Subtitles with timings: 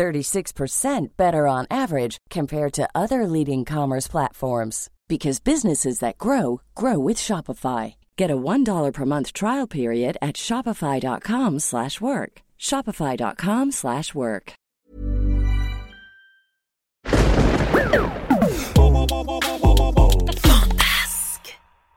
[0.00, 6.98] 36% better on average compared to other leading commerce platforms because businesses that grow grow
[6.98, 7.94] with Shopify.
[8.16, 12.32] Get a $1 per month trial period at shopify.com/work.
[12.58, 14.52] shopify.com/work.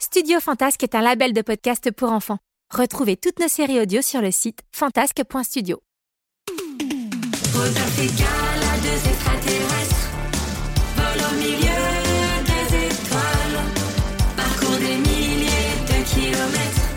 [0.00, 2.38] Studio Fantasque est un label de podcast pour enfants.
[2.70, 5.80] Retrouvez toutes nos séries audio sur le site fantasque.studio.
[7.54, 8.24] Aux Africains,
[8.60, 10.08] là, deux extraterrestres
[10.96, 11.84] volent au milieu
[12.48, 13.60] des étoiles,
[14.36, 16.88] parcourent des milliers de kilomètres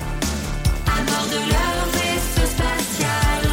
[0.87, 3.43] à bord de leur vaisseau spatial,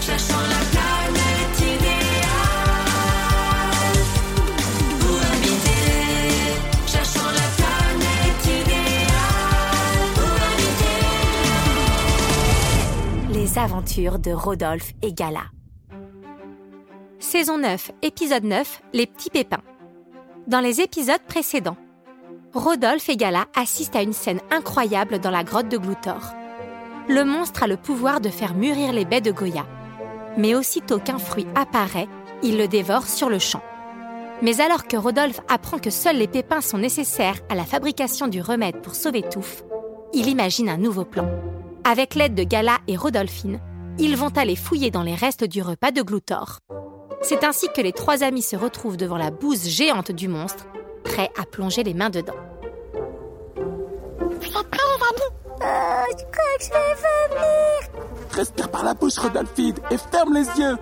[0.00, 2.84] cherchant la planète idéale
[5.00, 5.86] pour habiter,
[6.86, 10.34] cherchant la planète idéale pour
[13.30, 13.38] habiter.
[13.38, 15.44] Les aventures de Rodolphe et Gala.
[17.26, 19.62] Saison 9, épisode 9, Les petits pépins.
[20.46, 21.78] Dans les épisodes précédents,
[22.52, 26.34] Rodolphe et Gala assistent à une scène incroyable dans la grotte de Gloutor.
[27.08, 29.66] Le monstre a le pouvoir de faire mûrir les baies de Goya.
[30.36, 32.08] Mais aussitôt qu'un fruit apparaît,
[32.42, 33.62] il le dévore sur le champ.
[34.42, 38.42] Mais alors que Rodolphe apprend que seuls les pépins sont nécessaires à la fabrication du
[38.42, 39.64] remède pour sauver Touffe,
[40.12, 41.26] il imagine un nouveau plan.
[41.84, 43.60] Avec l'aide de Gala et Rodolphine,
[43.98, 46.60] ils vont aller fouiller dans les restes du repas de Gloutor.
[47.22, 50.66] C'est ainsi que les trois amis se retrouvent devant la bouse géante du monstre,
[51.04, 52.34] prêts à plonger les mains dedans.
[53.56, 57.80] Vous êtes prêts, les amis Oh, je crois que je vais vomir.
[58.32, 60.76] Respire par la bouche, Rodolphine, et ferme les yeux.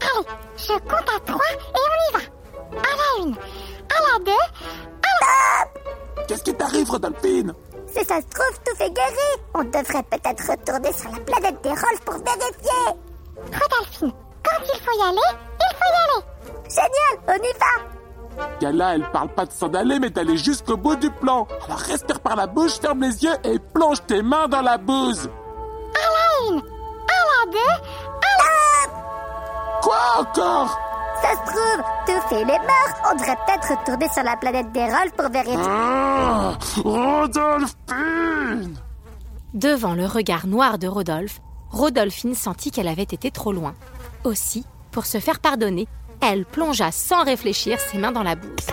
[0.00, 0.26] Allez,
[0.56, 2.78] je compte à trois et on y va.
[2.78, 6.24] À la une, à la deux, à la...
[6.26, 7.54] Qu'est-ce qui t'arrive, Rodolphine?
[7.86, 9.30] Si ça se trouve, tout fait guéri.
[9.54, 12.84] On devrait peut-être retourner sur la planète des Rolls pour vérifier.
[13.36, 15.38] Rodolphine, quand il faut y aller,
[15.78, 16.22] faut y aller.
[16.68, 17.72] Génial, on y va.
[18.60, 21.46] Gala, elle parle pas de s'en aller, mais d'aller jusqu'au bout du plan.
[21.66, 25.28] Alors respire par la bouche, ferme les yeux et plonge tes mains dans la bouse.
[25.94, 27.74] À la une, à la deux,
[28.22, 28.50] à la...
[29.82, 30.78] Quoi encore?
[31.20, 33.10] Ça se trouve, tout fait les morts.
[33.10, 35.58] On devrait peut-être retourner sur la planète des Rolls pour vérifier.
[35.68, 38.76] Ah, Rodolphine
[39.54, 41.40] Devant le regard noir de Rodolphe,
[41.70, 43.74] Rodolphine sentit qu'elle avait été trop loin.
[44.22, 45.86] Aussi, pour se faire pardonner,
[46.20, 48.66] elle plongea sans réfléchir ses mains dans la bouse.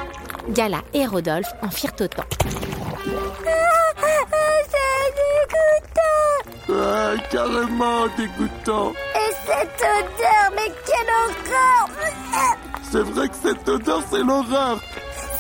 [0.49, 2.23] Gala et Rodolphe en firent autant.
[4.69, 5.13] C'est
[5.47, 6.79] dégoûtant.
[7.13, 8.91] Ouais, carrément dégoûtant.
[9.15, 11.89] Et cette odeur, mais quelle horreur
[12.91, 14.79] C'est vrai que cette odeur, c'est l'horreur.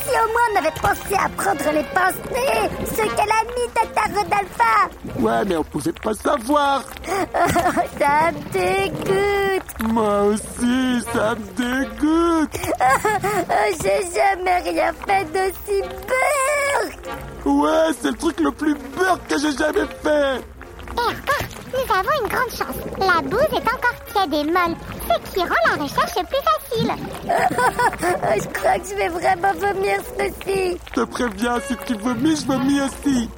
[0.03, 4.01] Si au moins on avait pensé à prendre les pince-nez, ce qu'elle a mis Tata
[4.13, 6.83] Rodolpha Ouais, mais on pouvait pas savoir.
[7.99, 12.57] Ça me dégoûte Moi aussi, ça me dégoûte.
[13.81, 19.51] J'ai jamais rien fait d'aussi peur Ouais, c'est le truc le plus beurre que j'ai
[19.51, 20.37] jamais fait.
[20.37, 22.75] Et encore, nous avons une grande chance.
[22.97, 24.75] La bouse est encore tiède et molle,
[25.07, 26.91] ce qui rend la recherche plus facile.
[28.41, 30.77] je crois que je vais vraiment vomir ceci.
[30.87, 33.29] Je te préviens, si tu vomis, je vomis aussi.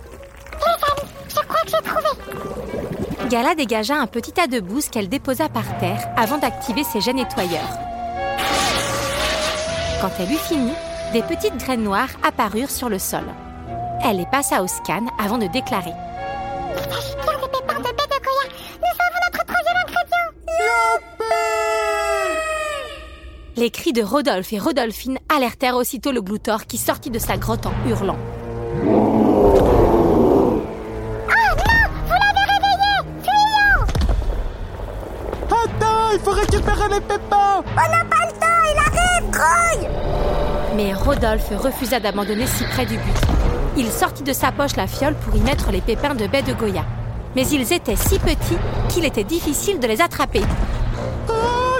[0.54, 2.87] Les amis, je crois que j'ai trouvé.
[3.30, 7.12] Gala dégagea un petit tas de bouse qu'elle déposa par terre avant d'activer ses jets
[7.12, 7.78] nettoyeurs.
[10.00, 10.72] Quand elle eut fini,
[11.12, 13.26] des petites graines noires apparurent sur le sol.
[14.02, 15.92] Elle les passa au scan avant de déclarer.
[23.58, 27.66] Les cris de Rodolphe et Rodolphine alertèrent aussitôt le gloutor qui sortit de sa grotte
[27.66, 28.20] en hurlant.
[37.00, 39.88] On n'a pas le temps, il arrive, Troy.
[40.76, 43.16] Mais Rodolphe refusa d'abandonner si près du but.
[43.76, 46.54] Il sortit de sa poche la fiole pour y mettre les pépins de baie de
[46.54, 46.84] Goya.
[47.36, 48.58] Mais ils étaient si petits
[48.90, 50.42] qu'il était difficile de les attraper.
[51.30, 51.34] Oh,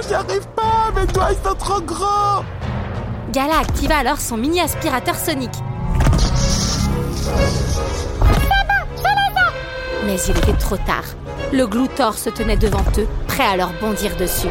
[0.06, 2.44] j'y arrive pas, mes doigts ils sont trop gros.
[3.32, 5.58] Gala activa alors son mini aspirateur sonique.
[10.06, 11.04] Mais il était trop tard.
[11.52, 14.48] Le gloutor se tenait devant eux, prêt à leur bondir dessus.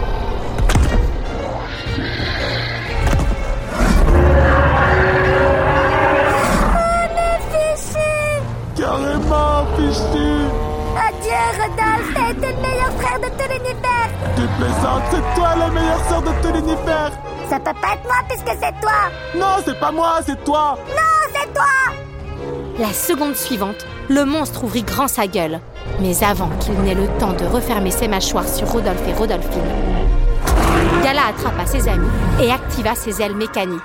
[16.52, 17.12] L'univers
[17.50, 21.32] Ça peut pas être moi puisque c'est toi Non, c'est pas moi, c'est toi Non,
[21.34, 21.64] c'est toi
[22.80, 25.60] La seconde suivante, le monstre ouvrit grand sa gueule.
[26.00, 29.62] Mais avant qu'il n'ait le temps de refermer ses mâchoires sur Rodolphe et Rodolphine,
[31.04, 32.10] Gala attrapa ses amis
[32.42, 33.82] et activa ses ailes mécaniques.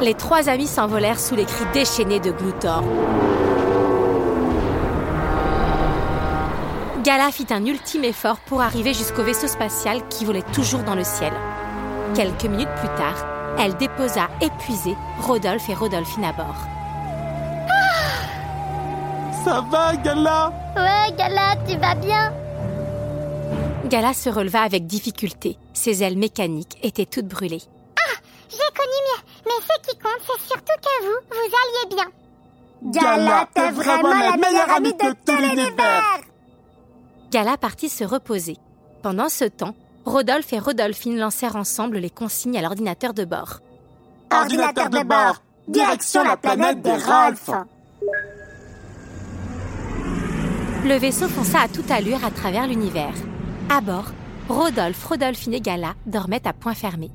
[0.00, 2.82] Les trois amis s'envolèrent sous les cris déchaînés de Gloutor.
[7.10, 11.02] Gala fit un ultime effort pour arriver jusqu'au vaisseau spatial qui volait toujours dans le
[11.02, 11.32] ciel.
[12.14, 13.26] Quelques minutes plus tard,
[13.58, 16.54] elle déposa épuisée Rodolphe et Rodolphine à bord.
[19.44, 20.52] Ça va, Gala?
[20.76, 22.32] Ouais, Gala, tu vas bien?
[23.86, 25.58] Gala se releva avec difficulté.
[25.72, 27.64] Ses ailes mécaniques étaient toutes brûlées.
[28.50, 32.06] J'ai connu mieux, mais ce qui compte, c'est surtout que vous, vous alliez bien.
[33.02, 36.20] Gala, t'es vraiment la meilleure amie de tout l'univers
[37.30, 38.56] Gala partit se reposer.
[39.02, 43.60] Pendant ce temps, Rodolphe et Rodolphine lancèrent ensemble les consignes à l'ordinateur de bord.
[44.32, 47.50] Ordinateur de bord, direction la planète des Rolfs
[50.84, 53.14] Le vaisseau fonça à toute allure à travers l'univers.
[53.68, 54.06] À bord,
[54.48, 57.10] Rodolphe, Rodolphine et Gala dormaient à point fermé.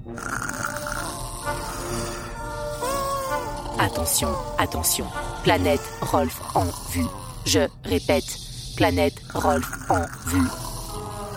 [3.80, 5.06] Attention, attention.
[5.44, 7.06] Planète Rolf en vue.
[7.46, 8.44] Je répète,
[8.75, 10.48] planète Rolf en vue.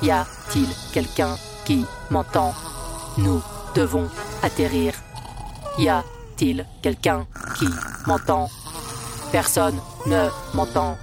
[0.02, 2.54] Y a-t-il quelqu'un qui m'entend?
[3.16, 3.40] Nous
[3.74, 4.08] devons
[4.42, 4.94] atterrir.
[5.78, 7.26] Y a-t-il quelqu'un
[7.58, 7.68] qui
[8.06, 8.48] m'entend?
[9.32, 10.96] Personne ne m'entend.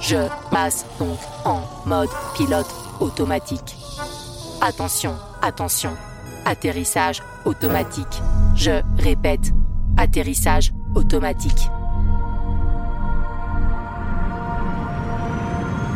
[0.00, 3.76] Je passe donc en mode pilote automatique.
[4.60, 5.90] Attention, attention.
[6.44, 8.22] Atterrissage automatique.
[8.54, 9.52] Je répète,
[9.96, 11.70] atterrissage automatique.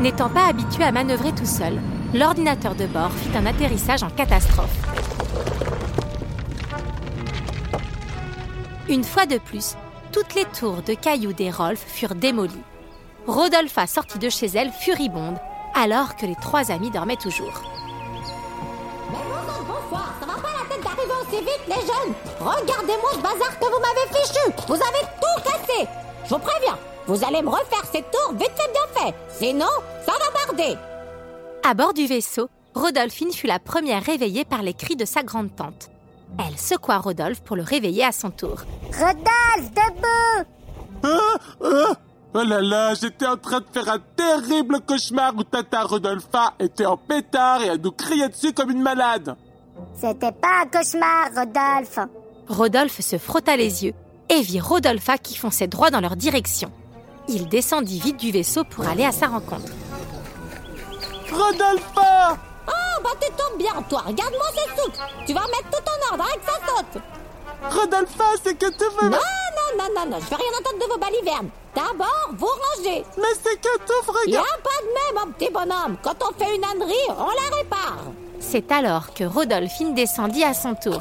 [0.00, 1.78] N'étant pas habitué à manœuvrer tout seul,
[2.14, 4.74] l'ordinateur de bord fit un atterrissage en catastrophe.
[8.88, 9.74] Une fois de plus,
[10.10, 12.62] toutes les tours de cailloux des Rolf furent démolies.
[13.26, 15.38] Rodolpha sortit de chez elle furibonde,
[15.74, 17.62] alors que les trois amis dormaient toujours.
[19.10, 23.66] Bonsoir, ça va pas la tête d'arriver aussi vite, les jeunes Regardez-moi ce bazar que
[23.66, 25.86] vous m'avez fichu Vous avez tout cassé
[26.24, 26.78] Je vous préviens,
[27.10, 29.66] vous allez me refaire cette tour vite fait bien fait Sinon,
[30.06, 30.76] ça va barder
[31.68, 35.54] À bord du vaisseau, Rodolphine fut la première réveillée par les cris de sa grande
[35.56, 35.90] tante.
[36.38, 38.62] Elle secoua Rodolphe pour le réveiller à son tour.
[38.96, 40.46] Rodolphe, debout
[41.02, 41.18] Ah,
[41.64, 41.94] ah.
[42.32, 46.86] Oh là là, j'étais en train de faire un terrible cauchemar où Tata Rodolpha était
[46.86, 49.34] en pétard et elle nous criait dessus comme une malade.
[50.00, 51.98] C'était pas un cauchemar, Rodolphe.
[52.46, 53.94] Rodolphe se frotta les yeux
[54.28, 56.70] et vit Rodolpha qui fonçait droit dans leur direction.
[57.32, 59.72] Il descendit vite du vaisseau pour aller à sa rencontre.
[61.30, 62.36] Rodolpha
[62.66, 64.02] Oh, bah tu tombes bien, toi.
[64.04, 67.02] Regarde-moi ces soutes Tu vas mettre tout en ordre avec ça saute.
[67.70, 69.10] Rodolpha, c'est que tu veux...
[69.10, 71.50] Non, non, non, non, non, je vais rien entendre de vos balivernes.
[71.72, 73.04] D'abord, vous rangez.
[73.16, 75.98] Mais c'est que tu Y a pas de mais, mon petit bonhomme.
[76.02, 77.98] Quand on fait une ânerie, on la répare.
[78.40, 81.00] C'est alors que Rodolphine descendit à son tour.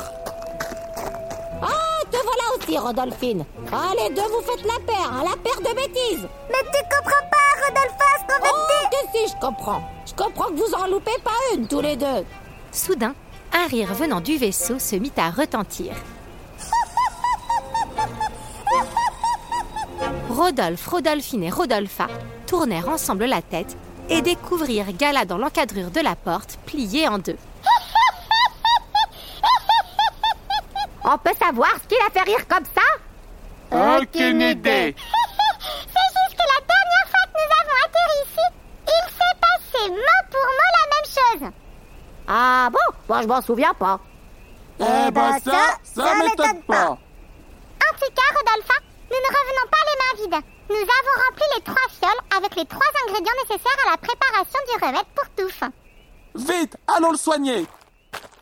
[2.70, 3.46] Aussi, Rodolphine.
[3.72, 6.28] Ah, les deux, vous faites la paire, hein, la paire de bêtises.
[6.50, 9.82] Mais tu comprends pas, Rodolphe, ce qu'on veut Oh, que si, je comprends.
[10.06, 12.26] Je comprends que vous en loupez pas une, tous les deux.
[12.72, 13.16] Soudain,
[13.54, 15.94] un rire venant du vaisseau se mit à retentir.
[20.30, 22.08] Rodolphe, Rodolphine et Rodolpha
[22.46, 23.76] tournèrent ensemble la tête
[24.10, 27.38] et découvrirent Gala dans l'encadrure de la porte pliée en deux.
[31.12, 33.98] On peut savoir ce qui la fait rire comme ça?
[33.98, 34.96] Aucune idée.
[35.60, 38.46] C'est juste que la dernière fois que nous avons atterri ici,
[38.86, 41.52] il s'est passé mot pour mot la même chose.
[42.28, 42.96] Ah bon?
[43.08, 44.00] Moi, je m'en souviens pas.
[44.80, 46.92] Eh ben ça, ça m'étonne pas.
[46.92, 48.76] En tout cas, Rodolpha,
[49.10, 50.46] nous ne revenons pas les mains vides.
[50.70, 54.86] Nous avons rempli les trois fioles avec les trois ingrédients nécessaires à la préparation du
[54.86, 55.64] remède pour touffe.
[56.36, 57.66] Vite, allons le soigner.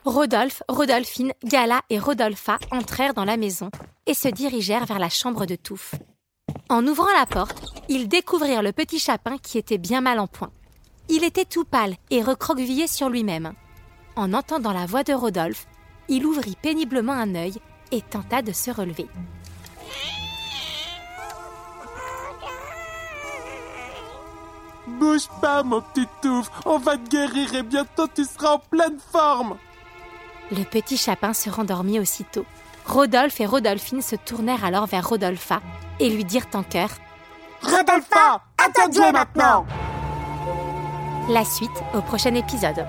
[0.07, 3.69] Rodolphe, Rodolphine, Gala et Rodolpha entrèrent dans la maison
[4.05, 5.95] et se dirigèrent vers la chambre de Touffe.
[6.69, 10.51] En ouvrant la porte, ils découvrirent le petit chapin qui était bien mal en point.
[11.09, 13.51] Il était tout pâle et recroquevillé sur lui-même.
[14.15, 15.67] En entendant la voix de Rodolphe,
[16.07, 17.55] il ouvrit péniblement un œil
[17.91, 19.07] et tenta de se relever.
[24.87, 26.49] Bouge pas, mon petit touffe.
[26.65, 29.57] On va te guérir et bientôt tu seras en pleine forme.
[30.49, 32.45] Le petit chapin se rendormit aussitôt.
[32.85, 35.61] Rodolphe et Rodolphine se tournèrent alors vers Rodolpha
[35.99, 36.89] et lui dirent en chœur
[37.61, 38.41] Rodolpha,
[38.93, 39.65] jouer maintenant.
[41.29, 42.85] La suite au prochain épisode.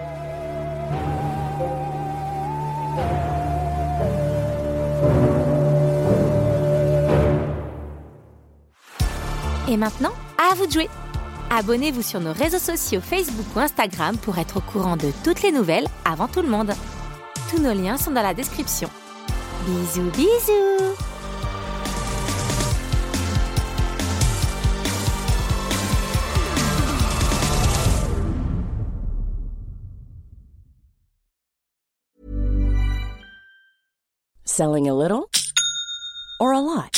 [9.68, 10.88] Et maintenant, à vous de jouer
[11.50, 15.50] Abonnez-vous sur nos réseaux sociaux Facebook ou Instagram pour être au courant de toutes les
[15.50, 16.74] nouvelles avant tout le monde.
[17.48, 18.90] Tous nos liens sont dans la description.
[19.66, 20.96] Bisous bisous
[34.44, 35.30] Selling a little
[36.40, 36.97] or a lot?